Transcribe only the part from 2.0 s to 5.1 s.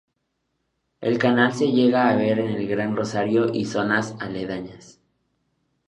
a ver en el Gran Rosario y zonas aledañas.